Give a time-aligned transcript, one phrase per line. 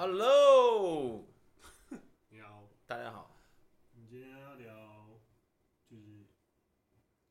[0.00, 1.26] Hello，
[2.30, 3.36] 你好，大家好。
[3.94, 5.20] 你今天要聊
[5.90, 6.24] 就是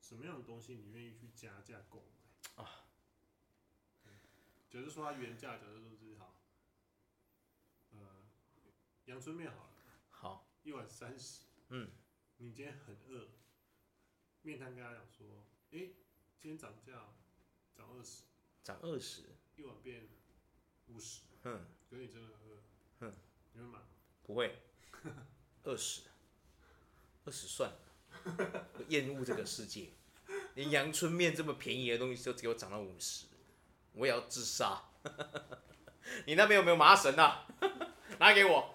[0.02, 2.62] 什么样的东西你愿意去加价购买？
[2.62, 2.84] 啊？
[4.68, 6.42] 假如说它原价，假如说是好，
[7.92, 8.26] 呃，
[9.06, 9.72] 阳春面好了，
[10.10, 11.90] 好，一碗三十，嗯，
[12.36, 13.30] 你今天很饿，
[14.42, 15.94] 面摊跟他讲说，哎、欸，
[16.38, 17.14] 今天涨价，
[17.74, 18.24] 涨二十，
[18.62, 19.22] 涨二十，
[19.56, 20.06] 一碗变
[20.88, 22.60] 五十，嗯，可是你真的很饿。
[23.00, 23.14] 哼，
[23.52, 23.78] 你会买？
[24.24, 24.58] 不会，
[25.64, 26.02] 二十，
[27.24, 27.78] 二十算了，
[28.74, 29.90] 我 厌恶这个世界，
[30.54, 33.26] 连阳春面这么便宜的东西都给我涨到五十，
[33.94, 34.82] 我也要自杀。
[36.26, 37.46] 你那边有没有麻绳啊？
[38.20, 38.74] 拿给我。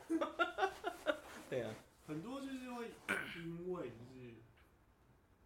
[1.50, 1.76] 对啊，
[2.08, 2.92] 很多就是会
[3.38, 4.40] 因为就是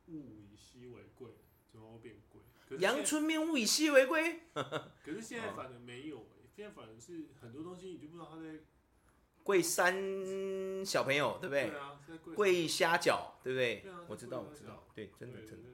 [0.08, 0.16] 物
[0.52, 1.32] 以稀为贵，
[1.70, 2.41] 最后变贵。
[2.80, 4.44] 阳春面物以稀为贵？
[4.54, 6.26] 可是现在反而没有。
[6.58, 8.62] 现在反而是很多东西，你就不知道他在
[9.44, 11.70] 贵三小朋友，对不对？
[11.70, 11.99] 对啊，
[12.36, 13.82] 贵虾饺，对不对？
[13.82, 15.70] 对啊，我知道，我知道，对，真的，真的，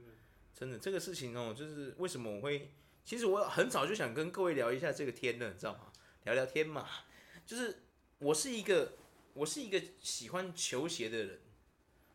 [0.54, 2.74] 真的，这个事情哦，就是为什么我会，
[3.06, 5.90] 其实我很早就想跟各位聊一下这个天的，你知道吗？
[6.26, 6.86] 聊聊天嘛，
[7.46, 7.84] 就是
[8.20, 8.98] 我是一个，
[9.36, 11.40] 我是一个喜欢球鞋的人，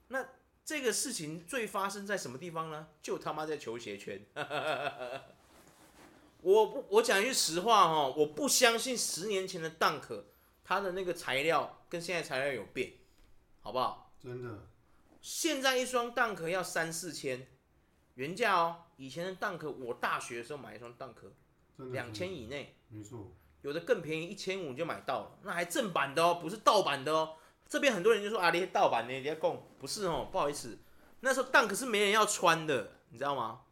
[0.09, 0.29] 那
[0.63, 2.89] 这个事情最发生在什么地方呢？
[3.01, 4.21] 就他妈在球鞋圈。
[6.41, 10.25] 我不，我讲一句实话哈，我不相信十年前的 Dunk，
[10.65, 12.93] 它的那个材料跟现在材料有变，
[13.61, 14.13] 好不好？
[14.23, 14.67] 真的。
[15.21, 17.47] 现在一双 Dunk 要三四千，
[18.15, 18.85] 原价哦。
[18.97, 21.15] 以前的 Dunk，我大学的时候买一双 Dunk，
[21.93, 23.33] 两千以内，没错。
[23.63, 27.35] 有的更便宜，一千五就买到了，那还正版的哦，不是盗版的哦。
[27.69, 30.79] 这边很多人就说啊，你盗版的，你在供，不是哦，不好意思，
[31.21, 33.63] 那时候 Dunk 是没人要穿的，你知道吗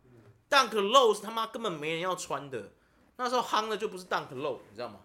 [0.48, 2.72] ？Dunk Low 是他妈根本没人要穿的，
[3.16, 5.00] 那时候夯的就不是 Dunk Low，你知道吗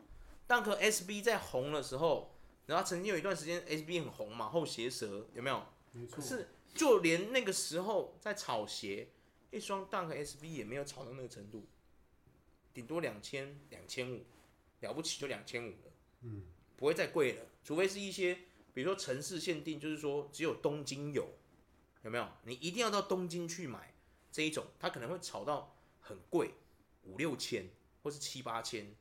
[0.47, 5.63] ？Dunk SB 在红的时候，然后曾经有一段时间 SB 很红嘛，后鞋舌有没有？
[5.93, 6.17] 没错。
[6.17, 9.09] 可是就连那个时候在炒鞋，
[9.49, 11.65] 一双 Dunk SB 也没有炒到那个程度，
[12.73, 14.23] 顶多两千、两千五，
[14.81, 16.43] 了不起就两千五了，嗯，
[16.77, 18.37] 不会再贵了，除非是一些
[18.73, 21.27] 比如说城市限定，就是说只有东京有，
[22.03, 22.27] 有没有？
[22.43, 23.90] 你一定要到东京去买。
[24.31, 26.53] 这一种，它可能会炒到很贵，
[27.03, 27.69] 五六千，
[28.01, 28.95] 或是七八千，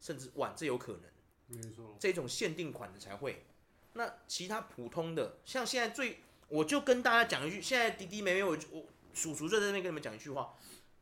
[0.00, 1.02] 甚至万，这有可能。
[1.46, 1.96] 没错。
[1.98, 3.46] 这种限定款的才会。
[3.94, 8.84] 那其他普通的，像现在最，我就跟大家讲一句，现在弟弟妹妹，我我
[9.14, 10.54] 叔叔在那边跟你们讲一句话，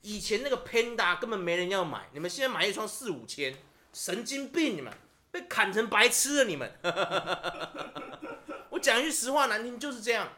[0.02, 3.56] 以前那个 Panda 根本没人要买，你们现在买一双四五千，
[3.92, 4.92] 神经病你们，
[5.30, 6.72] 被砍成白痴了你们。
[8.70, 10.28] 我讲一句实话难听就是这样，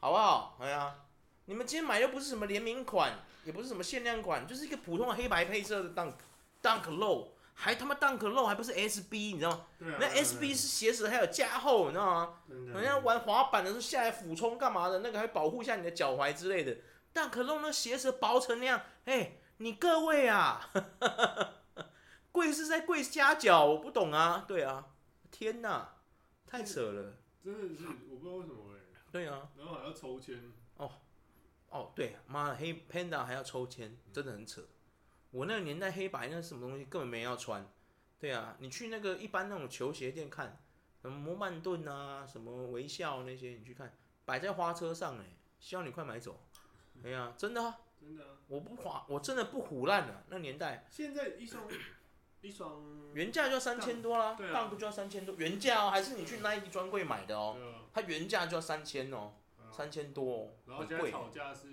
[0.00, 0.58] 好不好？
[0.60, 0.94] 哎呀。
[1.50, 3.12] 你们今天买又不是什么联名款，
[3.44, 6.12] 也不是什么限量款，就是一个普通的黑白配色的 Dunk
[6.62, 9.66] Dunk Low，还他妈 Dunk Low 还不是 SB，你知道吗？
[9.80, 9.96] 对啊。
[9.98, 12.38] 那 SB 是鞋舌还有加厚，你知道吗？
[12.72, 16.76] 人家玩滑板的时候下来俯冲干嘛的，那个还保护一下你的脚踝之类的。
[17.12, 20.70] Dunk Low 那鞋舌薄成那样，哎，你各位啊，
[22.30, 24.44] 贵是在贵加脚，我不懂啊。
[24.46, 24.86] 对啊，
[25.32, 25.96] 天哪，
[26.46, 27.16] 太扯了。
[27.42, 29.00] 真的是，我不知道为什么哎、欸。
[29.10, 29.48] 对啊。
[29.58, 30.52] 然后还要抽签。
[31.70, 31.78] 哦。
[31.78, 34.62] 哦，对，妈的，黑 Panda 还要抽签，真的很扯。
[35.30, 37.66] 我那个年代黑白那什么东西根本没人要穿。
[38.18, 40.60] 对啊，你去那个一般那种球鞋店看，
[41.00, 45.24] 什么摩曼顿啊，什么微笑那些，你去看，摆在花车上哎，
[45.58, 46.38] 希望你快买走。
[47.02, 50.24] 哎呀，真的啊， 真的啊，我不花，我真的不唬烂了。
[50.28, 51.64] 那年代，现在一双
[52.42, 52.82] 一双
[53.14, 55.34] 原价就要三千多啦，对啊，当不就要三千多？
[55.36, 57.56] 原价哦，还是你去 Nike 专柜买的哦，
[57.94, 59.32] 它原价就要三千哦。
[59.72, 61.66] 三千多，哦，然后现在炒价是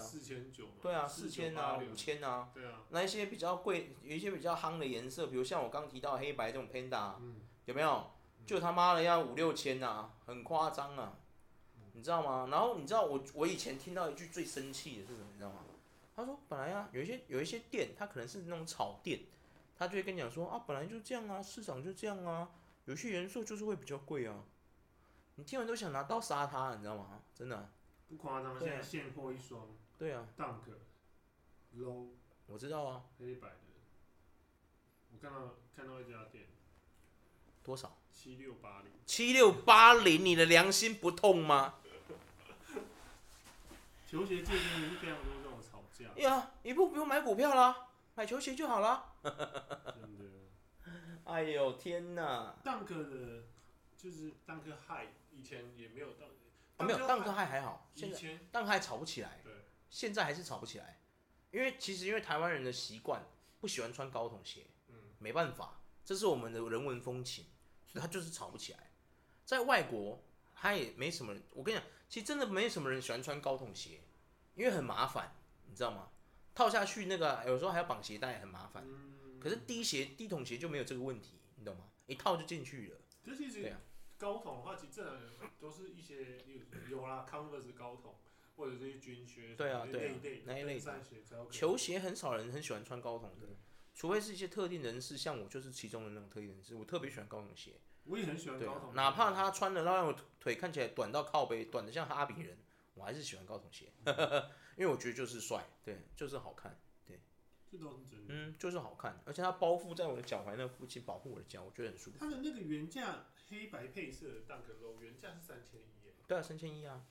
[0.00, 8.10] 四千九，对啊，四千啊，五千啊，对啊，那一些比较贵，有一些比较夯的颜色，比如像我刚提到黑白这种 Panda，嗯、有没有？
[8.44, 11.16] 就他妈的要五六千啊，很夸张啊，
[11.92, 12.48] 你知道吗？
[12.50, 15.26] 然后你知道我我以前听到一句最生气的是什么？
[15.32, 15.58] 你知道吗？
[16.16, 19.20] 他说本来啊，有一些有一些店，他可能是那种草店，
[19.78, 22.50] 他就会跟你讲说啊，本来就这样啊，市场就这样啊，
[22.86, 24.42] 有些元素就是会比较贵啊。
[25.42, 27.20] 你听完都想拿刀杀他，你知道吗？
[27.34, 27.68] 真的、啊，
[28.08, 28.56] 不夸张。
[28.60, 29.66] 现在现货一双，
[29.98, 30.60] 对啊，Dunk
[31.76, 32.10] Low，
[32.46, 33.56] 我知道啊，黑白的。
[35.10, 36.46] 我看到看到一家店，
[37.64, 37.98] 多少？
[38.12, 38.92] 七六八零。
[39.04, 41.74] 七六八零，你的良心不痛吗？
[44.06, 46.04] 球鞋界真的是非常多这种吵架。
[46.22, 49.12] 呀，一步不用买股票啦，买球鞋就好了。
[49.24, 50.24] 真的。
[51.26, 53.42] 哎呦天哪！Dunk 的，
[53.96, 55.08] 就是 Dunk High。
[55.32, 56.26] 以前也没有到，
[56.76, 58.18] 啊没有，Dunk High 还好，现在
[58.52, 59.52] Dunk High 炒不起来，对，
[59.90, 61.00] 现在还是吵不起来，
[61.50, 63.24] 因为其实因为台湾人的习惯
[63.60, 67.46] 不喜欢穿高筒鞋，嗯，没办法，这是我们的人文风情，
[67.86, 68.90] 所以他就是吵不起来。
[69.44, 70.22] 在外国，
[70.54, 71.42] 他也没什么人。
[71.52, 74.00] 我跟你讲，其实真的没什么人喜欢穿高筒鞋，
[74.54, 75.34] 因为很麻烦，
[75.66, 76.08] 你知道吗？
[76.54, 78.86] 套下去那个有时候还要绑鞋带，很麻烦。
[79.40, 81.88] 可是低鞋低筒鞋就没有这个问题，你懂吗？
[82.06, 83.00] 一套就进去了。
[83.62, 83.80] 对啊。
[84.22, 85.20] 高筒的话，其实这两
[85.58, 86.38] 都是一些
[86.88, 88.14] 有啦，Converse 高筒，
[88.54, 90.14] 或者这些军靴，对啊，对啊，
[90.44, 91.02] 那一类的。
[91.50, 93.48] 球鞋很少人很喜欢穿高筒的，
[93.92, 97.80] 除非是一些特定人士，像我就是其中的那种特定人士，我特别喜欢高筒鞋。
[98.04, 102.56] 我也很喜欢高筒，哪怕他穿的让我腿看起来短到靠背，短的像哈比人，
[102.94, 103.92] 我还是喜欢高筒鞋，
[104.78, 107.20] 因为我觉得就是帅，对，就是好看，对。
[108.28, 112.18] 嗯，就是好看，而且它包覆在我的脚踝那附近，保护我的脚，我觉得很舒服。
[112.20, 113.26] 它的那个原价。
[113.52, 117.04] 黑白配色的 Dunk Low 原价是三千一，对啊，三千一啊，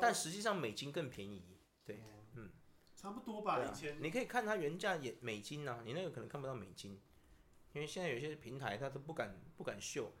[0.00, 2.00] 但实际上美金更便宜，对，
[2.36, 2.50] 嗯，
[2.94, 3.96] 差不多吧，以前。
[4.00, 7.00] 你可以看它原价也美金啊，你那个可能看不到美金，
[7.72, 10.12] 因为现在有些平台它都不敢不敢秀，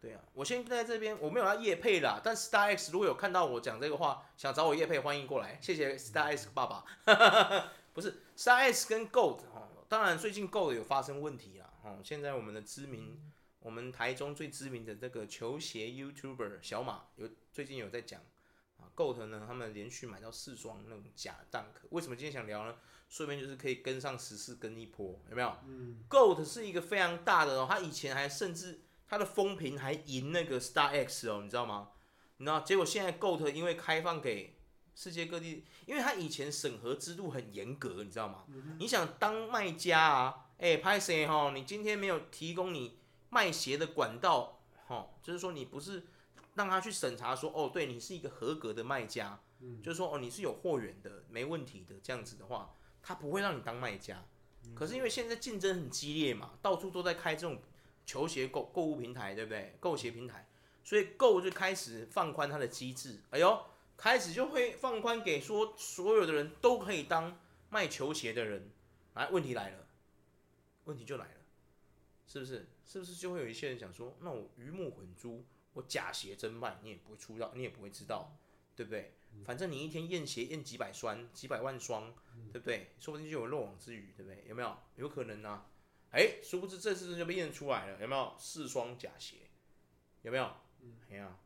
[0.00, 6.84] 对啊，我先在这边我没有要业配啦，但 Star X 如果有看到我讲这个话，想找我业配，欢迎过来，谢谢 Star X 爸爸，
[7.92, 13.30] 不是 Star X 跟 Gold 哦，当然最近 Gold 有发生问题啦，哦，现在我们的知名。
[13.68, 18.18] 我们台中最知名的这个球鞋 YouTuber 小马有最近有在讲
[18.78, 22.74] 啊，GOAT 呢，他们连续买到四双那种假 Dunk，为什么今天想聊呢？
[23.10, 25.54] 顺便就是可以跟上时事跟一波，有没有？
[25.66, 31.90] 嗯，GOAT 是一个非常大的哦，他以前还甚至他的风评还赢那个 Star X 哦，你知道吗？
[32.38, 34.56] 你知道，结果现在 GOAT 因为开放给
[34.94, 38.44] 世界各地，因为他以前审核制度很严格，你知道吗？
[38.48, 40.46] 嗯、你想当卖家啊？
[40.56, 41.52] 哎、欸，拍谁哈？
[41.54, 42.96] 你今天没有提供你。
[43.30, 46.06] 卖鞋的管道，哦，就是说你不是
[46.54, 54.24] 让他去审查说，哦，对你是一个合格的卖家，嗯，就是说哦你是有货源的，没问题的这样子的话，他不会让你当卖家。
[54.74, 57.60] 可是因为现在竞争很激烈嘛，到处都在开这种
[58.04, 59.76] 球鞋购购物平台，对不对？
[59.80, 60.48] 购鞋平台，
[60.84, 63.64] 所以购就开始放宽它的机制，哎呦，
[63.96, 67.38] 开始就会放宽给说所有的人都可以当
[67.70, 68.70] 卖球鞋的人。
[69.14, 69.86] 来，问题来了，
[70.84, 71.40] 问题就来了，
[72.26, 72.68] 是不是？
[72.88, 75.44] 是不是就会有一些人想说，那我鱼目混珠，
[75.74, 78.34] 我假鞋真卖，你也不会出到，你也不会知道，
[78.74, 79.12] 对不对？
[79.44, 82.14] 反正你一天验鞋验几百双、几百万双，
[82.50, 82.94] 对不对？
[82.98, 84.42] 说不定就有漏网之鱼，对不对？
[84.48, 84.74] 有没有？
[84.96, 85.70] 有可能呢、啊。
[86.12, 88.34] 哎，殊不知这次就被验出来了，有没有？
[88.38, 89.36] 四双假鞋，
[90.22, 90.50] 有没有？
[91.10, 91.38] 哎呀，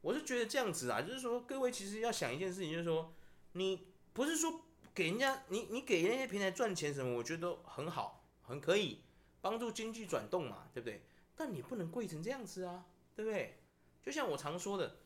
[0.00, 3.12] 我是觉得这样子啊，就是说各位其实要想一件事情，就是说
[3.52, 4.60] 你不是说
[4.94, 9.00] 给人家，你你给那些平台赚钱什么，我觉得都很好，很可以。
[9.40, 11.02] 帮助经济转动嘛，对不对？
[11.36, 13.60] 但你不能贵成这样子啊，对不对？
[14.02, 14.96] 就像我常说的，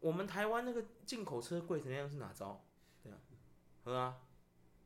[0.00, 2.64] 我们台湾那个进口车贵成那样是哪招？
[3.02, 3.18] 对啊，
[3.84, 4.16] 是啊，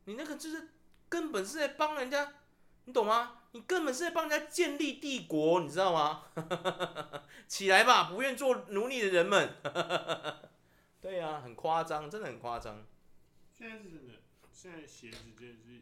[0.05, 0.69] 你那个就是
[1.07, 2.33] 根本是在帮人家，
[2.85, 3.41] 你懂吗？
[3.51, 6.25] 你根本是在帮人家建立帝国，你知道吗？
[7.47, 9.55] 起来吧，不愿做奴隶的人们。
[11.01, 12.85] 对啊，很夸张，真的很夸张。
[13.53, 14.13] 现在是真的，
[14.51, 15.81] 现在鞋子真的是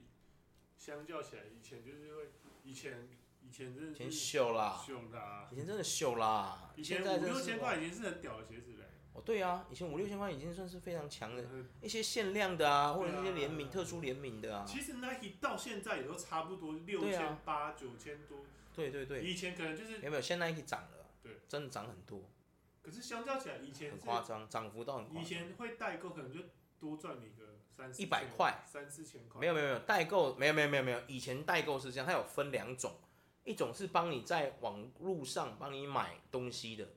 [0.77, 2.31] 相较起来，以前就是会。
[2.68, 3.08] 以前
[3.42, 6.74] 以前真的是秀啦，秀啦，以前真的秀啦。
[6.75, 8.84] 以前五六千块已经是很屌的鞋子嘞。
[9.14, 11.46] 哦，对啊，以前五六千块已经算是非常强的，
[11.81, 14.66] 一些限量的啊，或者一些联名、特殊联名的啊。
[14.68, 18.40] 其实 Nike 到现在也都差不多六千八、九千多。
[18.75, 19.24] 对对对。
[19.24, 20.22] 以前可能就是有没有？
[20.22, 22.30] 现在 Nike 涨了，对，真的涨很多。
[22.84, 25.24] 可是相较起来，以前很夸张，涨幅到很夸张。
[25.24, 26.41] 以前会代购，可能就
[26.77, 27.47] 多赚你个。
[27.98, 31.01] 一百块，三四千块，没有没有没有代购，没有没有没有没有。
[31.07, 32.91] 以前代购是这样，它有分两种，
[33.43, 36.88] 一种是帮你在网路上帮你买东西的，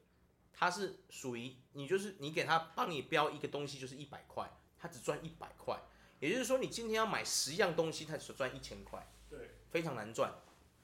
[0.53, 5.79] 它是属于你就是你给他帮你标一个东西就是一百块，他只赚一百块，
[6.19, 10.33] 也就是说你今天要买十样东西，他只赚一千块，对，非常难赚，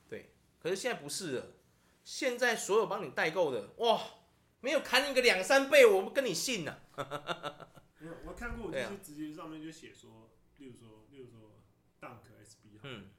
[0.09, 0.33] 对。
[0.59, 1.47] 可是现在不是了，
[2.05, 4.01] 现在所有帮你代购的，哇，
[4.61, 6.83] 没有砍你个两三倍，我不跟你信了。
[8.07, 11.59] 没有，我看过，就是直接上面就写说，例如说，例如说
[12.01, 13.11] ，Dunk SB 嗯，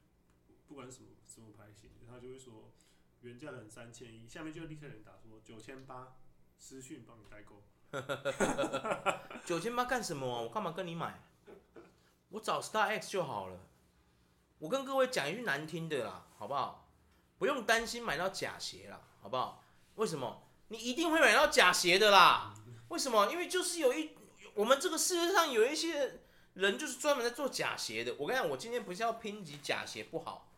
[0.66, 2.72] 不管什么什么牌型，他就会说
[3.20, 6.16] 原价可能三千一，下面就立刻有人打说九千八，
[6.58, 7.64] 私讯帮你代购。
[9.44, 10.42] 九千八干什么啊？
[10.42, 11.22] 我干嘛跟你买？
[12.30, 13.60] 我找 Star X 就好了。
[14.60, 16.90] 我跟各位讲一句难听的啦，好不好？
[17.38, 19.62] 不用担心买到假鞋啦，好不好？
[19.96, 20.48] 为什么？
[20.70, 22.54] 你一定会买到假鞋的啦。
[22.88, 23.30] 为什么？
[23.30, 24.16] 因为就是有一。
[24.58, 26.20] 我们这个世界上有一些
[26.56, 28.16] 人就是专门在做假鞋的。
[28.18, 30.50] 我跟你讲，我今天不是要抨击假鞋不好，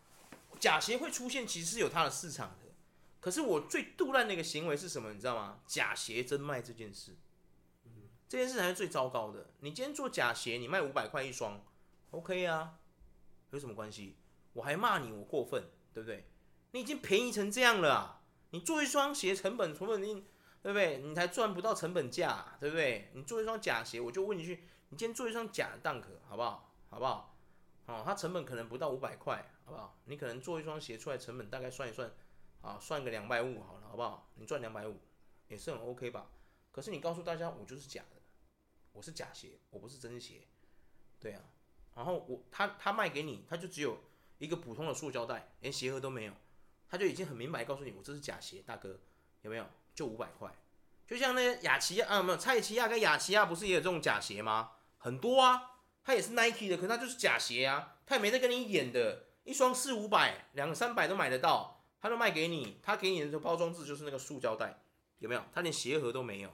[0.58, 2.72] 假鞋会出现，其实是有它的市场的。
[3.20, 5.12] 可是我最杜烂的一个行为是什么？
[5.12, 5.60] 你知道吗？
[5.68, 7.18] 假鞋真卖这件事，
[8.30, 9.48] 这件事才是最糟糕的。
[9.60, 11.62] 你今天做假鞋，你卖五百块一双
[12.12, 12.76] ，OK 啊，
[13.52, 14.16] 有什么关系？
[14.54, 16.26] 我还骂你，我过分，对不对？
[16.72, 20.24] 你已经便宜成这样了，你做一双鞋成本成本你，
[20.62, 21.00] 对不对？
[21.00, 23.12] 你才赚不到成本价，对不对？
[23.14, 26.74] 你做一双假鞋，我就问你去，你今天做一双假的 Dunk，好不好？
[26.90, 27.36] 好不好？
[27.86, 29.98] 哦，它成本可能不到五百块，好不好？
[30.06, 32.12] 你可能做一双鞋出来成本大概算一算，
[32.62, 34.30] 啊，算个两百五好了，好不好？
[34.36, 35.00] 你赚两百五
[35.48, 36.30] 也是很 OK 吧？
[36.72, 38.22] 可是你告诉大家，我就是假的，
[38.92, 40.48] 我是假鞋，我不是真鞋，
[41.20, 41.42] 对啊。
[41.96, 43.98] 然后我他他卖给你，他就只有
[44.38, 46.34] 一个普通的塑胶袋，连鞋盒都没有，
[46.88, 49.00] 他就已经很明白告诉你，我这是假鞋，大哥
[49.42, 49.66] 有没有？
[49.94, 50.50] 就五百块，
[51.08, 54.72] 就像那雅琪亚啊，没有蔡奇亚跟雅琪亚不是也有这种假鞋吗？
[54.98, 55.72] 很多啊，
[56.04, 64.82] 他也是 Nike 的，可是他就是假鞋啊，他也没在跟你演的，一双四五百、两三百都买得到，他都卖给你，他给你的这个包装纸就是那个塑胶袋，
[65.20, 65.44] 有没有？
[65.54, 66.50] 他连鞋盒都没有，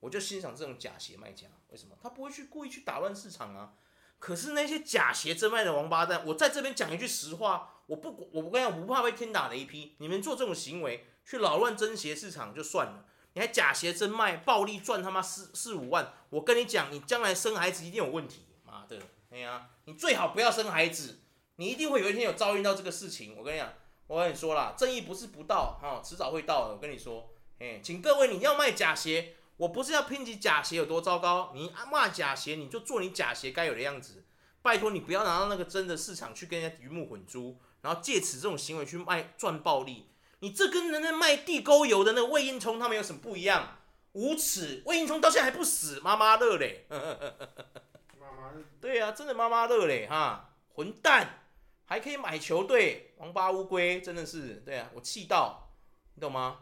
[0.00, 1.96] 我就欣赏这种假鞋卖家，为什么？
[2.02, 3.74] 他不会去故意去打乱市场啊。
[4.18, 9.94] 可是那些假鞋真卖的王八蛋，我在这边讲一句实话，我不，我不跟你讲，我不怕被天打雷劈。
[9.98, 18.46] 你们做这种行为去扰乱真鞋市场就算了，你还假鞋真卖，暴利赚他妈四四五万，我跟你讲，你将来生孩子一定有问题。
[18.64, 18.98] 妈的，
[19.30, 21.18] 哎呀，你最好不要生孩子，
[21.56, 23.36] 你一定会有一天有遭遇到这个事情。
[23.36, 23.72] 我跟你讲，
[24.06, 26.74] 我跟你说啦，正义不是不到，哈，迟早会到的。
[26.74, 27.28] 我跟你说，
[27.58, 29.34] 哎，请各位你要卖假鞋。
[29.58, 34.22] 我不是要抨击假鞋有多糟糕，你骂假鞋，你就做你假鞋该有的样子。
[34.60, 40.10] 拜托你不要拿到那个真的市场去跟人家鱼目混珠，然后借此这种行为去卖赚暴利。
[40.40, 43.78] 你这跟人家卖地沟油的那个魏应充他们有什么不一样？
[44.12, 44.82] 无耻！
[44.86, 46.86] 魏应充到现在还不死，妈妈乐嘞！
[46.88, 46.96] 妈
[48.32, 50.54] 妈对呀、啊，真的妈妈乐嘞哈！
[50.74, 51.42] 混蛋，
[51.84, 55.70] 还可以买球队，王八乌龟，真的是对啊，我气到，
[56.14, 56.60] 你懂吗？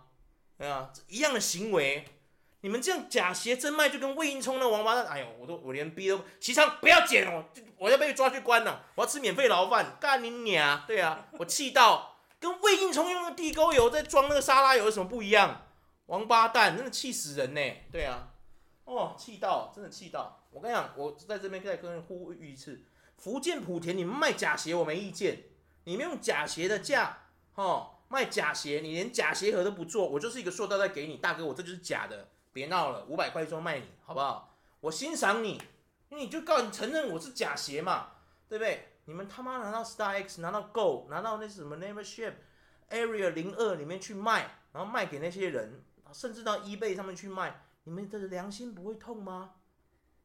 [0.59, 2.05] 对啊，一样的行为。
[2.63, 7.45] 你们这样假鞋真卖，就跟魏应充那王八蛋，哎呦，我都我连逼都，齐昌不要剪哦，
[7.77, 10.83] 我要被抓去关了，我要吃免费牢饭，干你娘！
[10.89, 12.14] 对啊，我气到
[12.45, 15.63] 跟魏应充用的地沟油在装那个沙拉油有什么不一样？
[16.07, 17.61] 王八蛋，真的气死人呢！
[17.91, 18.29] 对啊，
[18.85, 20.45] 哦，气到，真的气到！
[20.51, 22.83] 我跟你讲，我在这边再跟呼吁一次，
[23.17, 25.45] 福建莆田你们卖假鞋我没意见，
[25.85, 27.17] 你们用假鞋的价，
[27.55, 32.29] 哦，卖假鞋，你连假鞋盒都不做，我就是一个塑料袋给你，大哥，我这就是假的。
[32.53, 34.55] 别闹了，五百块一双卖你，好不好？
[34.81, 35.63] 我欣赏你，
[36.11, 38.11] 你就告你承认我是假鞋嘛，
[38.51, 38.91] 对不对？
[39.07, 42.35] 你们他妈拿到 Star X，拿到 Go，拿到那什么 Never Ship
[42.91, 49.57] Area 零二里面去卖，然后卖给那些人，甚至到 eBay 上面去卖，你们的良心不会痛吗？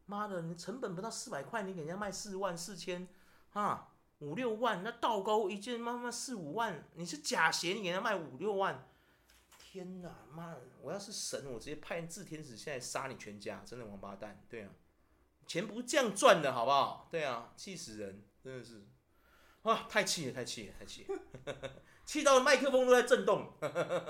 [0.05, 3.07] 妈的，你成本不到四百块，你给人家卖四万四千，
[3.53, 8.85] 啊，五六万，那倒钩一件妈妈四五万，你是假鞋，你给人家卖五六万。
[9.59, 10.55] 天哪，妈！
[10.81, 14.41] 我要是神，我直接派人天使现在杀你全家，真的王八蛋！
[14.49, 14.69] 对啊，
[15.45, 17.07] 钱不是这样赚的，好不好？
[17.11, 18.87] 对啊，气死人，真的是，
[19.63, 23.53] 哇，太气了，太气了，太气了， 气到麦克风都在震动，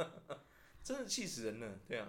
[0.84, 2.08] 真的气死人了，对啊。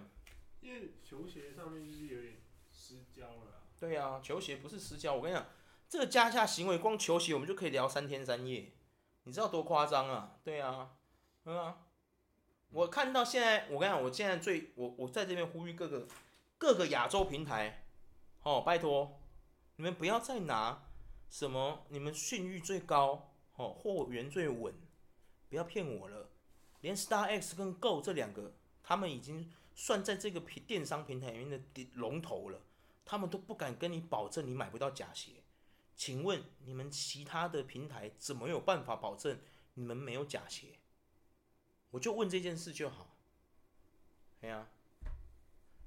[0.61, 2.37] 因为球鞋上面就是有点
[2.71, 3.63] 失焦了。
[3.79, 5.47] 对啊，球鞋不是失焦，我跟你讲，
[5.89, 8.75] 这个加价行为，光球鞋我们就可以聊三天三夜，
[9.25, 10.39] 你知道多夸张啊？
[10.45, 10.97] 对啊，
[11.45, 11.87] 嗯啊。
[12.73, 16.07] 我看到现在，我跟你讲，我现在最我我在这边呼吁各个
[16.59, 17.87] 各个亚洲平台，
[18.43, 19.23] 哦，拜托
[19.77, 20.90] 你们不要再拿
[21.31, 24.75] 什么你们信誉最高，哦，货源最稳，
[25.49, 26.29] 不要骗我了。
[26.81, 32.61] 连 Star X 跟 Go 这两个，他们已经算在这个平电商平台里面的龙头了，
[33.05, 35.45] 他们都不敢跟你保证你买不到假鞋。
[35.95, 39.39] 请问你们其他的平台怎么有办法保证
[39.75, 40.79] 你们没有假鞋？
[41.91, 43.15] 我就问这件事就好，
[44.41, 44.69] 哎呀，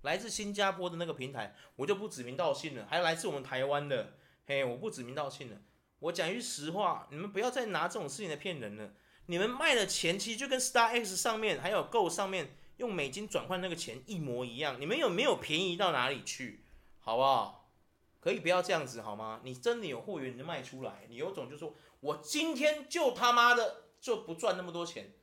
[0.03, 2.85] 来自新加坡的那个平台，我就不指名道姓了。
[2.85, 4.13] 还来自我们台湾的，
[4.45, 5.57] 嘿，我不指名道姓了。
[6.00, 8.93] 我讲一句实话，你们不要再拿这种事情来骗人了。
[9.27, 14.81] 你们卖的钱其实就跟 Star X 上面还有 Go 上面用美金转换那个钱一模一样。
[14.81, 16.65] 你们有没有便宜到哪里去？
[17.00, 17.71] 好不好？
[18.19, 19.39] 可以不要这样子好吗？
[19.43, 21.05] 你真的有货源，你就卖出来。
[21.09, 25.13] 你有种就说，我今天就他妈的就不赚那么多钱。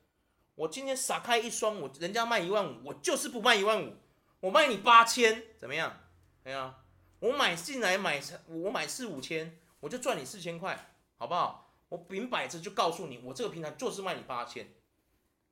[0.55, 3.97] 我今天撒开一双，我人家卖一万五，我就是不卖一万五，
[4.39, 6.01] 我卖你八千，怎么样？
[6.43, 6.80] 哎呀，
[7.21, 11.71] 我买进来买，我买四五千，我就赚你四千块，好不好？
[11.89, 14.73] 我明摆着就告诉你，我这个平台就是卖你八千，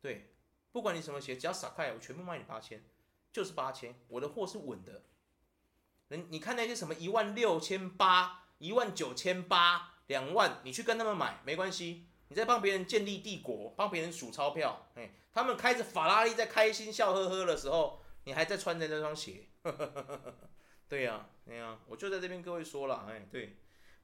[0.02, 0.34] 对，
[0.72, 2.84] 不管你什么鞋，只要撒开，我全部卖你八千，
[3.32, 5.04] 就是八千，我的货是稳的。
[6.08, 12.08] 人你看那些什么一万六千八、一万九千八、两万，你去跟他们买没关系。
[12.30, 19.48] 你在帮别人建立帝国，帮别人数钞票，哎，他们开着法拉利在开心笑呵呵的时候，你还在穿着那双鞋，
[20.90, 23.56] 对呀、啊，对呀、啊，我就在这边各位说了，哎，对，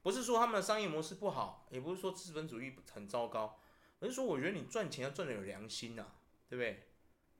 [0.02, 3.60] 不是说他们的商业模式不好，也不是说资本主义很糟糕，
[3.98, 6.14] 而是说我觉得你赚钱要赚的有良心呐、啊，
[6.48, 6.86] 对不对？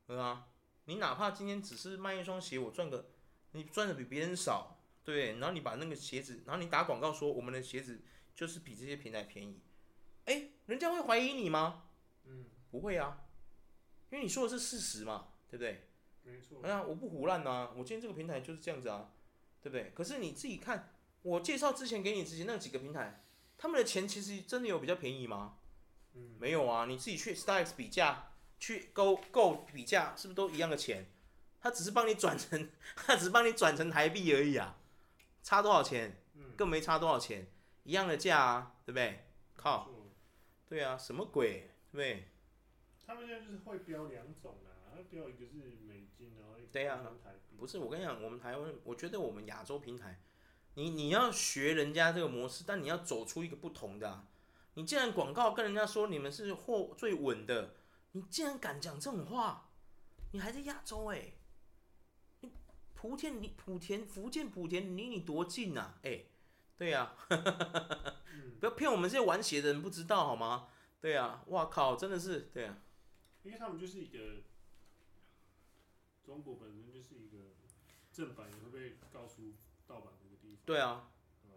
[0.09, 0.49] 对啊，
[0.87, 3.11] 你哪怕今天只是卖一双鞋，我赚个，
[3.53, 8.00] 你赚的比别人少，对，然后你把那个鞋子，然后你打广告说我们的鞋子
[8.35, 9.61] 就是比这些平台便宜，
[10.25, 11.85] 哎，人家会怀疑你吗？
[12.25, 13.25] 嗯，不会啊，
[14.11, 15.88] 因为你说的是事实嘛，对不对？
[16.25, 16.61] 没错。
[16.65, 19.12] 哎呀，我不唬烂啊，我今天这个平台就是这样子啊，
[19.63, 19.93] 对不对？
[19.95, 23.25] 可是你自己看，我介绍之前给你之前那几个平台，
[23.59, 25.59] 他们的钱其实真的有比较便宜吗？
[26.15, 31.07] 嗯，没有啊，你自己去 StockX 比价，去 Go Go 比价，是不是都一样的钱？
[31.61, 34.79] 他只是帮你转成， 他只是帮你转成台币而已啊，
[35.43, 36.23] 差多少钱？
[36.57, 37.47] 更没差多少钱，
[37.85, 39.27] 一样的价啊，对不对？
[39.55, 39.91] 靠，
[40.69, 42.29] 对啊，什么鬼，对不对？
[43.07, 47.01] 他们现在就是会标两种啊，他标一个是美金，然后一个对啊，
[47.57, 50.21] 不是我跟你讲，我们台湾，我觉得我们亚洲平台，
[50.75, 54.27] 你你要学人家这个模式，但你要走出一个不同的啊。
[54.75, 57.77] 你既然广告跟人家说你们是货最稳的，
[58.13, 59.71] 你竟然敢讲这种话，
[60.33, 61.39] 你还在亚洲哎、欸？
[62.41, 62.53] 你
[63.01, 65.95] 莆田离莆田福建莆田离你多近呐、啊？
[66.03, 66.31] 哎、欸，
[66.77, 67.29] 对呀、啊，
[68.61, 70.69] 不要骗我们这些玩鞋的人不知道好吗？
[71.01, 72.77] 对呀、啊，哇靠，真的是对呀、啊，
[73.47, 74.43] 因为他们就是一个
[76.25, 77.55] 中国本身就是一个
[78.12, 79.55] 正版也会被告诉
[79.87, 80.59] 盗版的一个地方。
[80.67, 81.09] 对啊，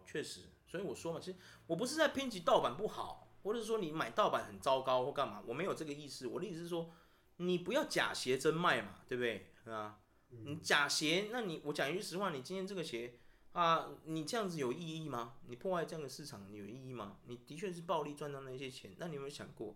[0.06, 0.42] 确实。
[0.68, 6.28] 所以我说嘛，其实我不是在抨击盗版不好，或者是说你买盗版很糟糕或干嘛，我没有这个意思。
[6.28, 6.92] 我的意思是说，
[7.38, 9.52] 你不要假鞋真卖嘛，对不对？
[9.64, 13.18] 啊，你假鞋，那你我讲一句实话，你今天这个鞋
[13.50, 15.38] 啊，你这样子有意义吗？
[15.48, 17.18] 你破坏这样的市场，你有意义吗？
[17.26, 19.74] 你的确是暴利赚到那些钱，那你有没有想过，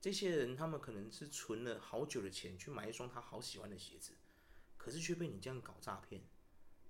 [0.00, 4.12] 这些人他们可能是存了好久的钱去买一双他好喜欢的鞋子，
[4.76, 6.22] 可是却被你这样搞诈骗，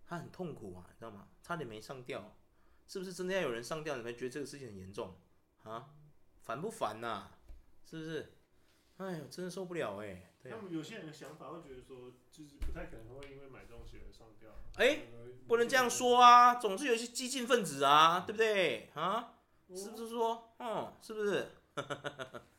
[0.07, 1.29] 他很痛苦啊，你知道吗？
[1.43, 2.37] 差点没上吊。
[2.87, 5.15] 是不是真的要有人上吊，你才觉得这个事情很严重
[5.63, 5.91] 啊？
[6.43, 7.39] 烦不烦呐、啊？
[7.85, 8.35] 是不是？
[8.97, 10.33] 哎呦，真的受不了哎、欸！
[10.43, 14.51] 对啊，他们有些人的想法会觉得说，就是不太可能会因为买这种鞋而上吊。
[14.77, 15.09] 哎、欸，
[15.47, 16.55] 不能这样说啊！
[16.55, 18.91] 总是有一些激进分子啊，对不对？
[18.95, 19.35] 啊？
[19.75, 20.55] 是不是说？
[20.59, 21.49] 哦，是不是？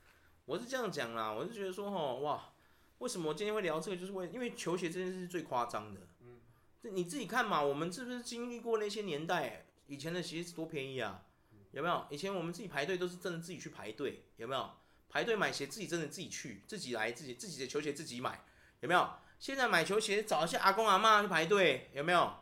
[0.50, 2.52] 我是这样讲啦，我是觉得说，哦，哇，
[2.98, 3.96] 为什么我今天会聊这个？
[3.96, 6.02] 就是为因为球鞋这件事是最夸张的。
[6.22, 6.40] 嗯，
[6.82, 9.68] 你自己看嘛，我们是不是经历过那些年代？
[9.86, 11.24] 以前的鞋子多便宜啊，
[11.70, 12.04] 有没有？
[12.10, 14.72] 以前我们自己排队都是真的自己去排队，有没有？
[15.08, 18.44] 排队买鞋自己真的自己去，自己来自己自己的球鞋自己买，
[18.80, 19.08] 有没有？
[19.38, 22.34] 现在买球鞋找一些阿公阿妈去排队，有没有？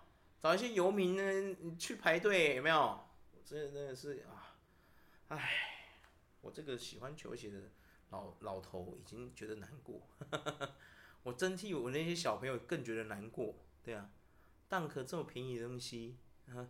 [0.42, 3.06] 找一些游民呢去排队，有没有？
[3.46, 4.56] 这真的是啊，
[5.28, 5.50] 唉，
[6.40, 7.70] 我这个喜欢球鞋的
[8.10, 10.02] 老老头已经觉得难过，
[11.24, 13.56] 我真替我那些小朋友更觉得难过。
[13.84, 14.10] 对啊
[14.70, 16.18] ，Dunk 这么便宜的东西，
[16.48, 16.70] 啊。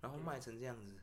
[0.00, 0.96] 然后卖成这样子，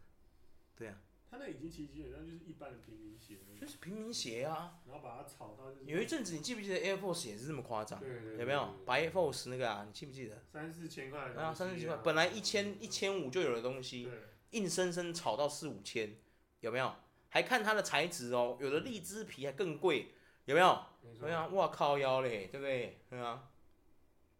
[0.75, 0.97] 对啊，
[1.31, 4.81] 他那已经其实基本上就是一般的平民鞋，就是平民鞋啊。
[4.85, 7.97] 然后把它炒到有一阵子，你记不记得 Air Force 也是这么夸张？
[8.01, 9.85] 对对对，有没有白 Air Force 那个啊？
[9.85, 10.43] 你记不记得？
[10.51, 14.09] 三四千块啊，三四千块，本来一千一千五就有的东西，
[14.51, 16.17] 硬生生炒到四五千，
[16.59, 16.93] 有没有？
[17.29, 20.13] 还看它的材质哦，有的荔枝皮还更贵，
[20.45, 20.85] 有没有？
[21.19, 22.99] 对啊，哇靠腰嘞，对不对？
[23.09, 23.49] 对啊，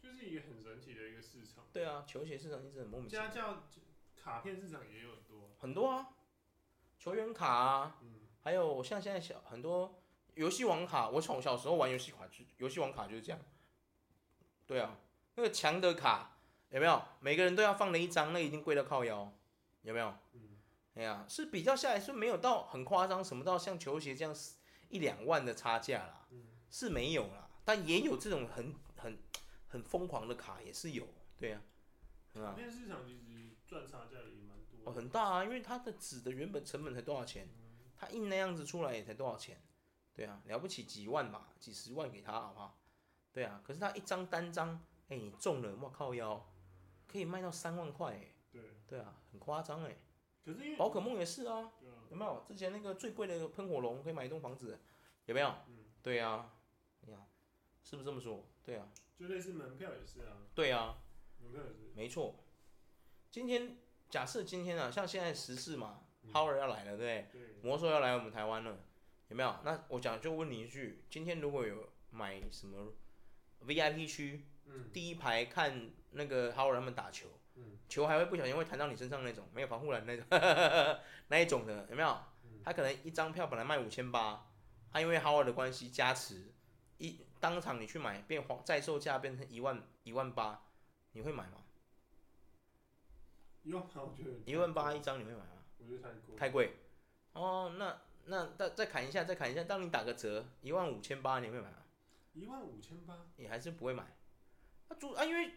[0.02, 1.66] 就是一个很神奇的一个市场。
[1.72, 3.30] 对啊，球鞋市场一直很莫名其妙。
[4.22, 6.10] 卡片市场也有很多，很多啊，
[7.00, 10.02] 球员卡啊，嗯、还有像现在小很多
[10.36, 13.40] 游戏王卡，我从小时候玩游戏卡就游戏王卡就是这样，
[14.68, 14.98] 对啊，
[15.36, 16.38] 那个强的卡
[16.70, 17.02] 有没有？
[17.22, 19.32] 每个人都要放了一张，那个、已经贵到靠腰，
[19.82, 20.14] 有没有？
[20.34, 20.49] 嗯，
[20.96, 24.36] 哎呀，是比较下来是没有到很夸张，什么到像球鞋这样
[24.90, 29.18] 一两万的差价啦，嗯、是没有啦，但也有这种很很
[29.68, 31.62] 很疯狂的卡也是有，对啊，
[32.34, 33.50] 卡片市场其实。
[33.70, 37.48] 赚差价也蛮多哦，很大啊，因为它的纸的原本成本才多少钱？
[37.96, 39.62] 它印那样子出来也才多少钱？
[40.12, 42.82] 对啊，了不起几万吧，几十万给他好不好？
[43.32, 44.70] 对啊，可是他一张单张，
[45.04, 46.52] 哎、欸，你中了，我靠腰，
[47.08, 48.34] 可以卖到三万块哎。
[48.52, 48.60] 对。
[48.88, 49.96] 对啊，很夸张哎。
[50.46, 51.72] 可是宝可梦也是啊，
[52.10, 52.44] 有没有？
[52.48, 54.80] 之前那个最贵的喷火龙可以买一栋房子，
[55.26, 55.48] 有没有？
[55.68, 55.86] 嗯。
[56.02, 56.54] 对啊，
[57.02, 57.28] 你看，
[57.84, 58.46] 是不是这么说？
[58.64, 58.90] 对啊。
[59.20, 60.38] 就类似门票也是啊。
[60.56, 60.98] 对啊。
[61.42, 61.92] 门票也是。
[61.94, 62.36] 没错。
[63.30, 63.78] 今天
[64.10, 67.30] 假设今天啊，像现在时事嘛，Howard 要来了，对不对？
[67.32, 67.56] 对。
[67.62, 68.80] 魔兽要来我们台湾了，
[69.28, 69.56] 有没有？
[69.64, 72.94] 那我讲就问你一句，今天如果有买什么
[73.68, 77.28] VIP 区，嗯，第一排看那个 Howard 他们打球，
[77.60, 80.26] 嗯，球还会不小心会弹到你身上那种，没有防护栏那种，
[81.28, 82.18] 那一种的有没有？
[82.64, 84.48] 他可能一张票本来卖五千八，
[84.92, 86.54] 他因为 Howard 的关系加持，
[86.98, 90.64] 一当场你去买变黄在售价变成一万一万八，
[91.14, 91.64] 你会买吗？
[93.64, 95.64] 一万八一张你会买吗？
[95.78, 96.38] 我觉得太贵。
[96.38, 96.76] 太贵。
[97.34, 99.64] 哦，那那再再砍一下，再砍一下。
[99.64, 101.78] 当你打个折，一万五千八你会买吗？
[102.34, 104.04] 一万五千八，你还是不会买。
[104.88, 105.52] 啊主啊，因为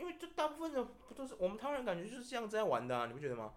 [0.00, 3.52] 因为这大部分的不都是我们台湾人感觉就是这样子在玩的啊，你不觉得吗？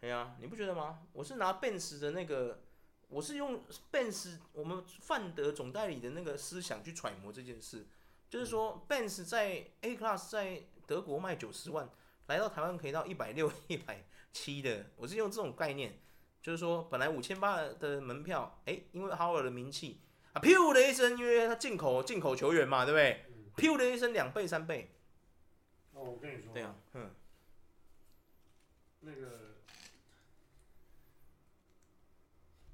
[0.00, 1.00] 哎呀、啊，你不觉得吗？
[1.12, 2.62] 我是拿 Benz 的那个，
[3.08, 7.84] 我是用 Benz 我们范德总代理的那个思想去揣摩这件事，
[8.30, 11.90] 就是说 Benz 在 A Class 在德国卖九十万，
[12.28, 15.98] 来到台湾可以到一百六、 一百七的，我是用这种概念，
[16.40, 20.00] 就是说本来五千八的门票，哎，因为 Howard 的名气
[20.32, 23.24] 啊，噗的一声，因为他进口进口球员嘛，对不对？
[23.56, 24.92] 噗的一声，两倍三倍。
[25.98, 27.10] 哦，我跟你说，对啊，嗯，
[29.00, 29.56] 那个。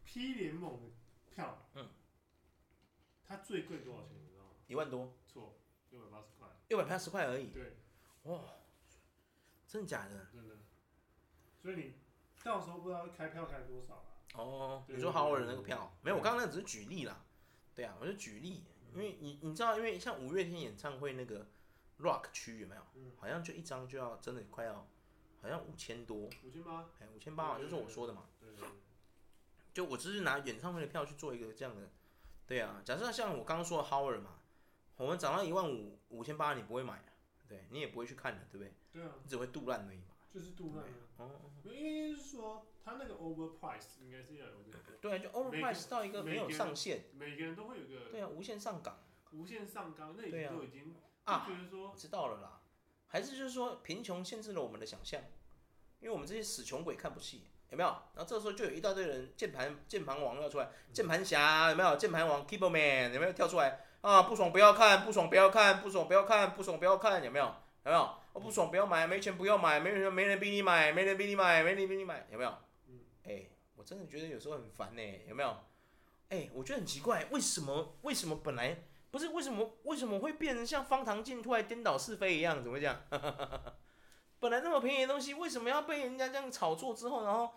[0.05, 0.91] P 联盟的
[1.35, 1.89] 票，嗯，
[3.27, 4.11] 它最贵多少钱？
[4.23, 4.51] 你知道吗？
[4.69, 5.13] 一万多。
[5.27, 5.59] 错，
[5.91, 6.49] 六百八十块。
[6.69, 7.49] 六百八十块而已。
[7.49, 7.79] 对。
[8.23, 8.45] 哇，
[9.67, 10.29] 真的假的？
[10.33, 10.55] 真的。
[11.61, 11.95] 所以你
[12.45, 14.07] 到时候不知道开票开多少啊？
[14.35, 17.25] 哦，你说豪尔的那个票，没有，我刚刚那只是举例啦。
[17.75, 21.49] 对啊，我就举例，因为你你知道，因为像五月天演唱会那个
[22.01, 22.83] Rock 区有没有？
[23.17, 24.87] 好像就一张就要真的快要，
[25.41, 26.29] 好像五千多。
[26.43, 26.91] 五千八。
[27.01, 28.25] 哎，五千八嘛，就是我说的嘛。
[28.41, 28.69] 对对。
[29.73, 31.91] 就我只是拿演唱会的票去做一个这样的，
[32.47, 34.39] 对啊，假设像我刚刚说的 Howard 嘛，
[34.97, 37.05] 我们涨到一万五五千八，你不会买，啊
[37.49, 38.73] 对你也不会去看的，对不对？
[38.93, 40.15] 对啊，你只会杜烂而已嘛。
[40.33, 40.85] 就是杜烂。
[41.17, 41.51] 哦。
[41.65, 44.79] 因为是说他那个 overprice 应该是要有这个。
[45.01, 47.07] 对啊，就 overprice 到一个没有上限。
[47.13, 48.11] 每个人都会有个。
[48.11, 48.99] 对啊，无限上岗。
[49.33, 51.47] 无限上纲，那已经都已经啊，
[51.93, 52.61] 我知道了啦。
[53.09, 55.21] 还是就是说贫穷限制了我们的想象，
[56.01, 57.45] 因为我们这些死穷鬼看不起。
[57.71, 57.89] 有没有？
[58.15, 61.97] 然后这时候就有一大堆人，键盘键盘王要出来，键盘侠有没有？
[61.97, 63.85] 键盘王 Keyboard Man 有没有跳出来？
[64.01, 67.45] 啊，不爽不要看，不爽不要看，不爽不要看，不爽不要看，有没有？
[67.85, 68.17] 有没有？
[68.33, 72.55] 我不爽不要买，没钱不要买，没人没人逼你买，没人逼你买，没人逼你买，有没有？
[73.25, 75.57] 哎，我真的觉得有时候很烦呢，有没有？
[76.29, 78.85] 哎，我觉得很奇怪，为什么为什么本来
[79.15, 82.61] 不是为什么为什么会变成像方唐镜突然颠倒是非一样？
[82.65, 83.01] 怎么讲？
[84.41, 87.49] 本来那么便宜的东西，为什么要被人家这样炒作之后，然后？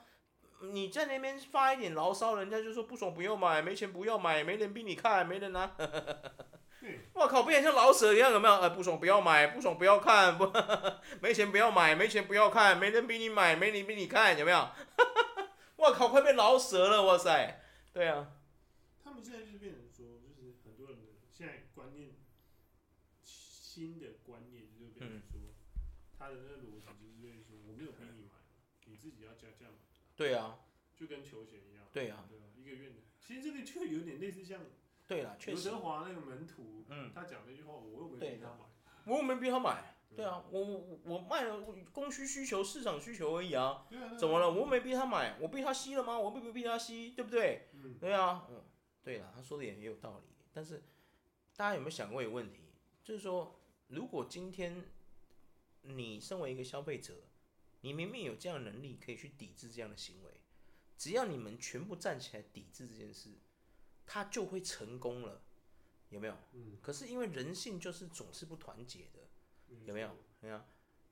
[0.62, 5.72] 你在那边发一点牢骚，人家就说不爽不要买，没钱不要买，没人逼你看，没人拿。
[7.14, 8.54] 我靠，变成像老舍一样，有没有？
[8.54, 10.52] 呃，不爽不要买，不爽不要看，不，
[11.22, 14.70] 没钱不要买，没钱不要看，没人逼你买，没人逼你看，有没有？
[15.78, 17.60] 我靠，快变老舍了，哇塞！
[17.94, 18.28] 对啊。
[19.04, 19.82] 他们现在就是变成
[21.88, 22.10] 观念，
[23.24, 25.40] 新的观念就是变成说，
[26.12, 28.34] 他的那个逻辑就是说，我没有逼你买，
[28.86, 29.78] 你自己要加价买。
[30.18, 30.60] 对啊，
[30.98, 31.86] 就跟球鞋一样。
[31.94, 32.96] 对啊，对啊，一个月的。
[33.22, 34.60] 其实这个就有点类似像，
[35.08, 35.70] 对了，确实。
[35.70, 38.66] 刘德华那个门徒，嗯，他讲那句话，我又没逼他买，
[39.06, 39.96] 我又没逼他买。
[40.14, 41.62] 对啊，我我我卖了
[41.94, 43.88] 供需需求市场需求而已啊。
[44.20, 44.52] 怎么了？
[44.52, 46.20] 我又没逼他买，我逼他吸了吗？
[46.20, 47.70] 我并不逼他吸，对不对？
[47.74, 47.98] 嗯。
[47.98, 48.66] 对啊，嗯，
[49.04, 50.26] 对了，他说的也很有道理。
[50.52, 50.84] 但是
[51.58, 52.60] 大家有没有想过一个问题？
[53.04, 54.86] 就是说，如果今天
[55.82, 57.16] 你身为一个消费者，
[57.82, 60.32] 你明明有这样的能力可以去抵制这样的行为，
[61.00, 63.32] 只要你们全部站起来抵制这件事，
[64.06, 65.42] 他就会成功了，
[66.10, 66.38] 有没有？
[66.54, 66.78] 嗯。
[66.80, 69.28] 可是因为人性就是总是不团结的，
[69.86, 70.16] 有没有？
[70.42, 70.62] 没有。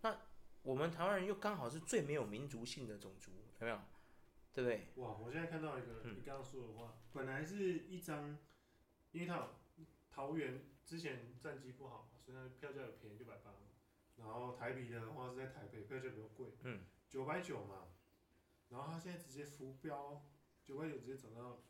[0.02, 0.16] 那
[0.62, 3.32] 我们台湾人又刚好是最没有民族性的种族，
[3.62, 3.82] 有没有？
[4.54, 4.88] 对不对？
[5.04, 5.18] 哇！
[5.18, 8.38] 我现在看到一个你刚刚说的话，嗯、本来是一张，
[9.12, 9.50] 因为他有
[10.16, 13.52] 桃园之前战绩不好，所以他票价有便宜六百八。
[14.16, 17.90] 然后台比的话是在台北，票价比较贵，嗯，九百九嘛。
[18.70, 20.24] 然后他现在直接浮标，
[20.64, 21.62] 九百九直接涨到。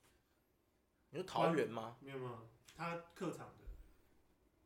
[1.10, 1.98] 你说桃园吗？
[2.00, 2.48] 没有吗？
[2.76, 3.64] 他客场的。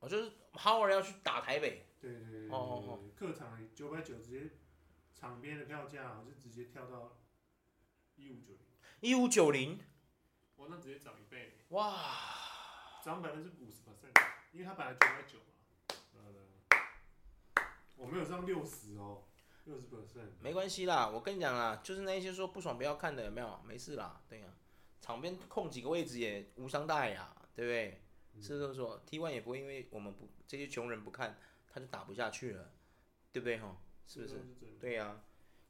[0.02, 1.86] 哦，就是 Howard 要去打台北。
[2.02, 2.50] 对对对对。
[2.50, 3.12] 哦哦哦。
[3.16, 4.50] 客场九百九直接，
[5.16, 7.18] 场边的票价就直接跳到
[8.18, 8.66] 一五九零。
[9.00, 9.80] 一五九零。
[10.58, 11.60] 哇，那直接涨一倍。
[11.70, 12.49] 哇。
[13.04, 14.14] 涨百分之五十 percent，
[14.52, 15.46] 因为他本来九百九嘛。
[17.96, 19.24] 我没有上六十哦，
[19.66, 20.30] 六十 percent。
[20.40, 23.62] 没关系啦，我跟你讲啦，就是那些说不爽不要看的，有没有？
[23.66, 24.56] 没事啦，对呀、啊，
[25.02, 28.02] 场边空几个位置也无伤大雅，对不对？
[28.36, 32.72] 嗯、是不是说 T one 也不会因为我们不这些穷人不看，他就打不下去了，
[33.34, 33.76] 对不对哈？
[34.06, 34.36] 是不是？
[34.36, 35.24] 是对呀、啊。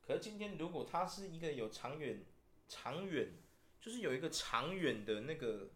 [0.05, 2.23] 可是今天如果他是一个有长远、
[2.67, 3.33] 长远，
[3.81, 5.71] 就是有一个长远的那个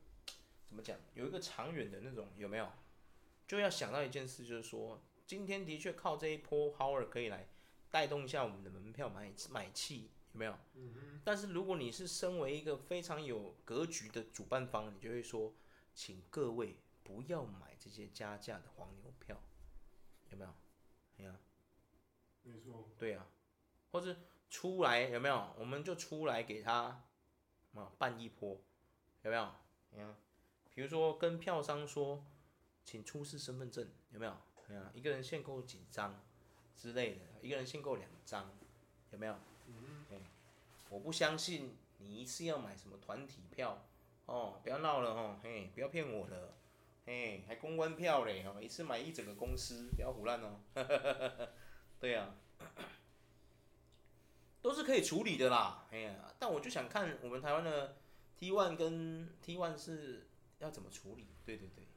[0.73, 0.97] 怎么讲？
[1.13, 2.67] 有一个长远的那种有没有？
[3.47, 4.99] 就要想到一件事，就是说。
[5.25, 7.47] 今天的确靠这一波 Howard 可以来
[7.89, 10.57] 带动一下我们的门票买买气，有没有？
[10.73, 11.21] 嗯哼。
[11.23, 15.53] 但是如果你是身为一个非常有格局的主办方，你就会说，
[15.93, 19.39] 请各位不要买这些加价的黄牛票，
[20.31, 20.53] 有没有？
[21.17, 21.33] 没有。
[22.41, 22.89] 没错。
[22.97, 23.25] 对呀。
[23.91, 24.15] 或者
[24.49, 25.53] 出来有没有？
[25.57, 27.05] 我们就出来给他
[27.75, 28.59] 啊办一波，
[29.21, 29.51] 有没有？
[29.91, 30.15] 你看，
[30.73, 32.25] 比如说跟票商说。
[32.85, 34.37] 请出示身份证，有没有？
[34.67, 36.21] 哎呀，一个人限购几张
[36.75, 38.51] 之类的，一个人限购两张，
[39.11, 39.33] 有没有？
[39.67, 40.17] 嗯，哎，
[40.89, 43.87] 我不相信你一次要买什么团体票
[44.25, 46.55] 哦，不要闹了哦，嘿，不要骗我了，
[47.05, 50.59] 嘿，还公关票嘞哦，一次买一整个公司，不要胡乱哦，
[52.01, 52.65] 对呀、啊，
[54.61, 57.95] 都是可以处理的啦，哎呀，但我就想看我们台湾的
[58.35, 60.27] T one 跟 T one 是
[60.63, 61.87] 要怎么处理，对对对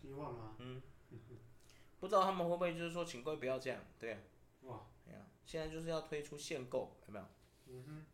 [0.00, 0.56] 希望吗？
[0.58, 0.80] 嗯。
[2.00, 4.18] 不知道他们会不会就是说，请各位不要这样，对啊，
[4.62, 7.24] 哇，哎呀，现在就是要推出限购，有没有？
[7.68, 8.06] 嗯哼，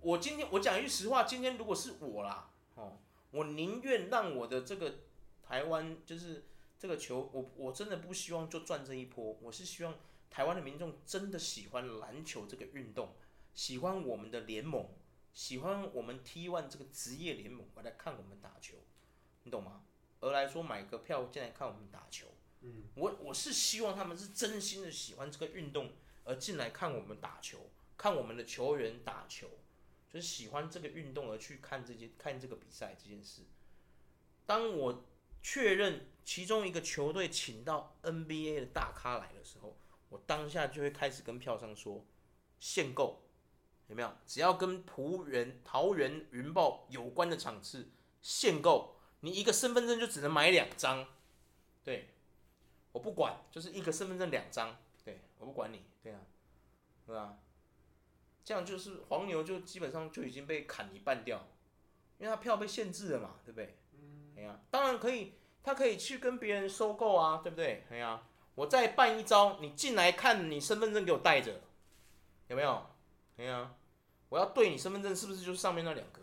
[0.00, 2.98] 我今天我讲一句实话，今天如果是我啦，哦，
[3.30, 4.96] 我宁愿让我的这个
[5.42, 9.94] 台湾就是这个球，我我真的不希望就赚这一波，我是希望
[10.28, 13.14] 台湾的民众真的喜欢篮球这个运动，
[13.54, 14.86] 喜欢我们的联盟，
[15.32, 18.76] 喜欢我们 T1 这个职业联盟，我来看我们打球，
[19.44, 19.82] 你懂吗？
[20.20, 22.26] 而来说买个票进来看我们打球。
[22.60, 25.92] 嗯，我我是希望他们是真心的喜欢这个运动
[26.24, 29.46] 而进来看我们打球，看我们的球员打球，
[30.12, 33.42] 就是喜欢这个运动而去看这件看这个比赛这件事。
[34.44, 35.04] 当我
[35.40, 42.04] 确认其中一个球队请到 NBA 的大咖来的时候，我当下就会开始跟票商说
[42.58, 43.22] 限购，
[43.88, 44.10] 有没有？
[44.26, 47.90] 只要跟璞园、桃园云豹有关的场次
[48.22, 51.06] 限购，你一个身份证就只能买两张，
[51.84, 52.10] 对。
[52.92, 54.74] 我不管，就是一个身份证两张，
[55.04, 56.20] 对，我不管你，对啊，
[57.06, 57.38] 对吧？
[58.42, 61.46] 这样就是黄牛就基本上就已经被砍一半掉，
[62.16, 63.76] 因为他票被限制了嘛，对不对？
[63.92, 64.32] 嗯。
[64.36, 67.84] 哎呀，当然可以，他可以去跟别人收购啊，对不对？
[67.90, 68.22] 哎呀，
[68.54, 71.60] 我再办一招，你进来看，你身份证给我带着，
[72.48, 72.84] 有没有？
[73.38, 73.74] 哎呀，
[74.28, 76.20] 我要对你身份证是不是就是上面那两个？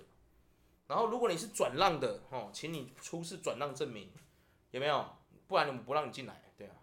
[0.88, 4.12] 然后如果你是转让的，哦，请你出示转让证明，
[4.72, 5.04] 有没有？
[5.48, 6.44] 不然我们不让你进来。
[6.58, 6.76] 对啊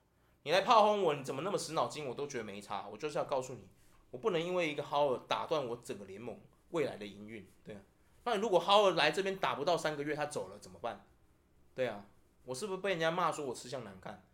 [0.43, 2.07] 你来炮轰我，你怎么那么死脑筋？
[2.07, 2.89] 我都觉得没差。
[2.89, 3.69] 我就是要告诉你，
[4.11, 6.41] 我不能因为一个豪尔打断我整个联盟
[6.71, 7.81] 未来的营运，对啊。
[8.25, 11.05] 那你如果豪尔来这边打不到三个月，他走了怎么办？
[11.75, 12.07] 对啊，
[12.45, 14.25] 我是不是被人家骂说我吃相难看？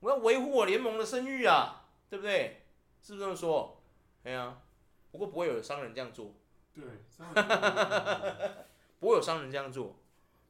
[0.00, 2.66] 我要维护我联盟的声誉啊，对不对？
[3.00, 3.80] 是不是这么说？
[4.22, 4.62] 对啊。
[5.10, 6.34] 不过不会有商人这样做。
[6.74, 8.66] 对，商人
[8.98, 9.96] 不会有商人这样做。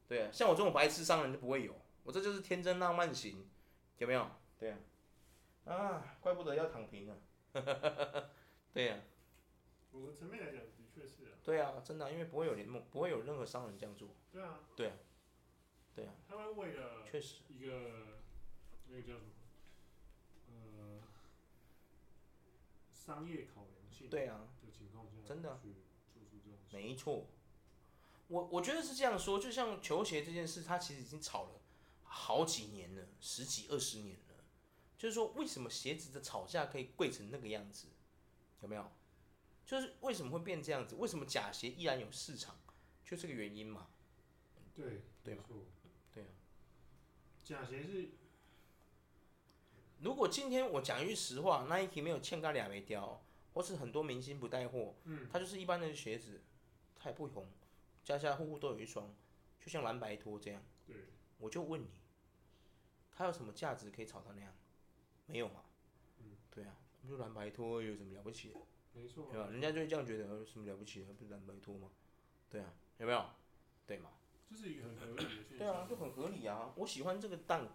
[0.08, 1.74] 对啊，像我这种白痴商人就不会有。
[2.04, 3.48] 我这就是天真浪漫型，
[3.98, 4.30] 有没有？
[4.58, 4.78] 对啊。
[5.64, 7.16] 啊，怪不得要躺平啊！
[8.72, 9.02] 对呀、啊，
[9.90, 11.38] 我层面来讲，的确是啊。
[11.42, 14.08] 对啊，真的、啊，因为不会有联盟，不会有任何商人这样做。
[14.32, 14.60] 对啊。
[14.76, 14.92] 对啊。
[15.94, 16.12] 对啊。
[16.28, 18.20] 他们为了确实一个
[18.88, 19.30] 那个叫什么？
[20.48, 21.02] 呃，
[22.92, 23.75] 商业考量
[24.06, 24.10] 性。
[24.10, 24.48] 对啊。
[24.64, 25.58] 的情况下，真的、啊。
[25.62, 25.74] 去
[26.12, 26.58] 做出这种。
[26.72, 27.26] 没错。
[28.28, 31.60] 我我觉得是这样说，就像球鞋这件事，它其实已经炒了
[32.02, 34.44] 好几年了，十几二十年了。
[34.98, 37.88] 就是说，为什么鞋子的炒价可以贵成那个样子？
[38.62, 38.90] 有没有？
[39.64, 40.96] 就是为什么会变这样子？
[40.96, 42.58] 为什么假鞋依然有市场？
[43.04, 43.88] 就这个原因嘛。
[44.74, 45.44] 对，对吧？
[46.12, 46.28] 对啊。
[47.44, 48.10] 假鞋是。
[50.00, 53.24] 如果今天我讲一句实话，Nike 没有欠他俩没雕，
[53.56, 56.42] 或是很多明星不带货，嗯，它就是一般的鞋子，
[56.94, 57.48] 他也不红，
[58.04, 59.16] 家家户户都有一双，
[59.58, 60.62] 就像蓝白拖这样。
[60.86, 60.94] 对。
[61.38, 61.88] 我就问你，
[63.10, 64.54] 它有什么价值可以炒到那样？
[65.24, 65.64] 没有嘛？
[66.18, 66.76] 嗯，对啊，
[67.08, 68.60] 就蓝白拖有什么了不起的？
[68.92, 69.48] 没错，对吧？
[69.50, 71.14] 人家就会这样觉得，有什么了不起的？
[71.14, 71.90] 不是蓝白拖吗？
[72.50, 73.24] 对啊，有没有？
[73.86, 74.10] 对嘛？
[74.50, 75.58] 这是一个很合理的现象。
[75.60, 76.74] 对啊，就很合理啊。
[76.76, 77.66] 我喜欢这个档，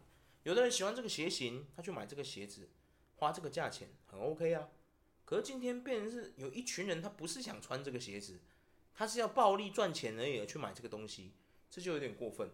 [0.44, 2.70] 有的人喜欢这个鞋型，他去买这个鞋子，
[3.16, 4.70] 花这个价钱很 OK 啊。
[5.32, 8.38] 可是今天变成是有一群人，他不是想穿这个鞋子，
[8.94, 11.32] 他是要暴利赚钱而已而去买这个东西，
[11.70, 12.52] 这就有点过分，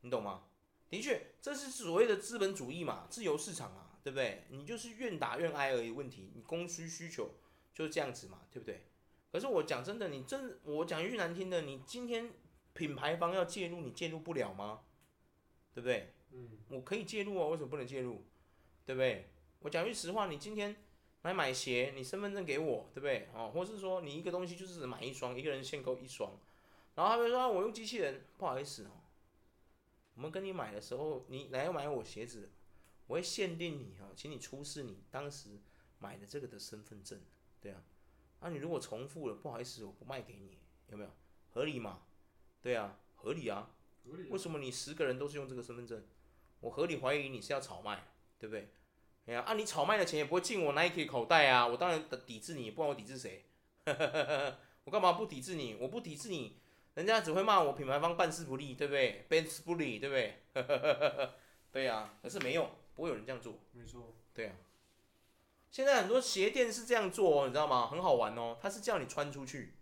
[0.00, 0.44] 你懂吗？
[0.88, 3.90] 的确，这是所谓的资本主义嘛，自由市场啊。
[4.02, 4.44] 对不对？
[4.50, 5.90] 你就是愿打愿挨而已。
[5.90, 7.36] 问题，你供需需求
[7.72, 8.84] 就是这样子嘛，对不对？
[9.32, 12.30] 可是我讲真的，你真我讲一句难听的，你今天
[12.74, 14.82] 品牌方要介入，你介入不了吗？
[15.72, 16.12] 对不对？
[16.32, 18.26] 嗯，我可以介入啊，为什么不能介入？
[18.84, 19.30] 对不对？
[19.60, 20.76] 我讲句实话，你今天
[21.24, 23.28] 来买鞋，你身份证给我，对不对？
[23.34, 26.38] 哦，或是说你一个东西就是买一双，一个人限购一双，
[26.94, 29.02] 然后他们说我用机器人，不好意思哦，
[30.14, 32.50] 我们跟你买的时候，你来买我鞋子。
[33.06, 35.60] 我会限定你哈，请你出示你当时
[35.98, 37.20] 买的这个的身份证，
[37.60, 37.82] 对啊，
[38.40, 40.58] 啊你如果重复了，不好意思，我不卖给你，
[40.88, 41.10] 有没有？
[41.50, 42.00] 合理吗？
[42.62, 43.70] 对啊，合理啊。
[44.30, 46.02] 为什么你十个人都是用这个身份证？
[46.60, 48.06] 我合理怀疑你是要炒卖，
[48.38, 48.70] 对不对？
[49.26, 53.44] 哎呀，啊你炒卖的钱也不会进我 Nike 口袋啊，我当然抵制你，不然我抵制谁？
[54.84, 55.76] 我干嘛不抵制你？
[55.80, 56.58] 我不抵制你，
[56.94, 59.24] 人家只会骂我品牌方办事不力，对不对？
[59.28, 60.42] 办事不力，对不对？
[61.72, 63.54] 对呀、啊，可是没用，不会有人这样做。
[63.72, 64.14] 没错。
[64.34, 64.54] 对啊。
[65.70, 67.86] 现在很多鞋店是这样做哦，你知道吗？
[67.88, 69.74] 很好玩哦，他是叫你穿出去，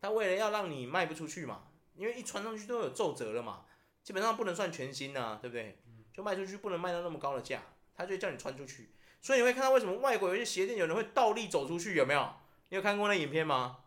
[0.00, 3.64] 他为了要让你卖不出去嘛，因为一穿上去都有皱褶了嘛，
[4.04, 5.78] 基本上不能算全新呐、啊，对不对？
[6.12, 7.62] 就卖出去不能卖到那么高的价，
[7.98, 8.88] 他就叫你穿出去。
[9.20, 12.32] 所以你会看到为什么外国有些鞋店有人会倒立走出去，有没有？
[12.70, 13.80] 你有看过那影片吗？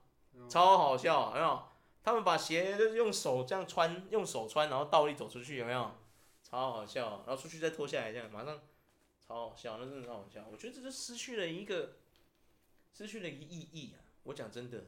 [0.50, 1.64] 超好笑，有没有？
[2.04, 5.92] 他们把鞋就是用手这样穿，用手穿，然后倒立走出去，有没有？
[6.44, 8.60] 超好笑，然后出去再脱下来，这样马上，
[9.26, 10.46] 超好笑，那真的超好笑。
[10.52, 11.94] 我觉得这就失去了一个，
[12.94, 14.04] 失去了一个意义啊！
[14.24, 14.84] 我讲真的，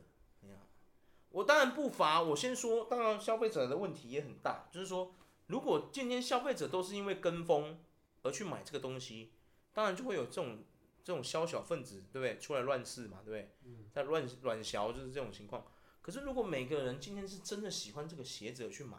[1.30, 5.16] 我当然不乏，我先说，当然消费者的问题也很大，就是说，
[5.48, 7.80] 如果今天消费者都是因为跟风
[8.24, 9.32] 而去买这个东西，
[9.72, 10.64] 当然就会有这种
[11.04, 12.40] 这种宵小分子，对不对？
[12.40, 13.56] 出来乱世嘛，对不对？
[13.92, 15.66] 在乱乱小就是这种情况。
[16.02, 18.98] 可是如果每个人今天是真的喜欢这个鞋子而去买，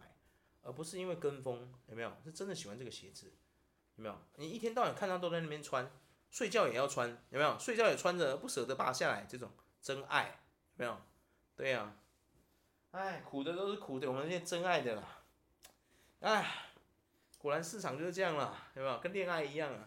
[0.63, 2.11] 而不是因为跟风，有没有？
[2.25, 3.33] 是真的喜欢这个鞋子，
[3.97, 4.19] 有没有？
[4.37, 5.91] 你一天到晚看他都在那边穿，
[6.31, 7.59] 睡觉也要穿，有没有？
[7.59, 9.51] 睡觉也穿着不舍得拔下来，这种
[9.83, 10.41] 真爱，
[10.77, 10.99] 有没有？
[11.57, 11.95] 对呀、
[12.91, 15.25] 啊，哎，苦的都是苦的，我们这些真爱的啦，
[16.21, 16.64] 哎，
[17.45, 18.99] 果然市场就是这样了，有没有？
[19.01, 19.81] 跟恋爱一样啊。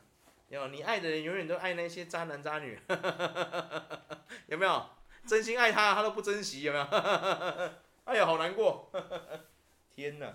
[0.50, 2.80] 有你爱的人永远都爱那些渣男渣女，
[4.46, 4.86] 有没有？
[5.26, 6.86] 真心爱他，他都不珍惜，有没有？
[8.06, 8.92] 哎呀，好难过，
[9.96, 10.32] 天哪！